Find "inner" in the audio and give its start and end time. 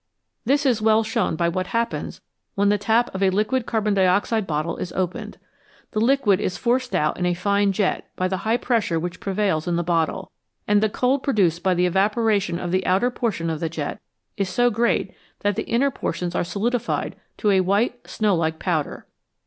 15.69-15.91